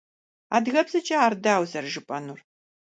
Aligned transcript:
Адыгэбзэкӏэ 0.55 1.15
ар 1.25 1.33
дауэ 1.43 1.65
зэрыжыпӏэнур? 1.71 2.39